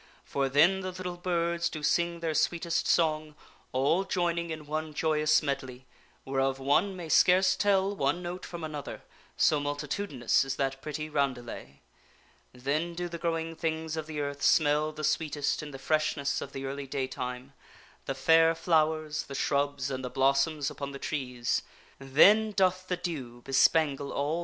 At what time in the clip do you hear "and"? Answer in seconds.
19.91-20.03